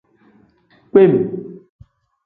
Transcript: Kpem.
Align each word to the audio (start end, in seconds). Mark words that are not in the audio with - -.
Kpem. 0.89 1.13